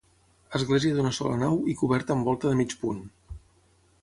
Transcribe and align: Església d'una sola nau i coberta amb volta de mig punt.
Església 0.59 0.95
d'una 0.99 1.11
sola 1.19 1.37
nau 1.43 1.59
i 1.75 1.77
coberta 1.83 2.17
amb 2.19 2.31
volta 2.31 2.51
de 2.53 2.57
mig 2.63 2.75
punt. 2.85 3.07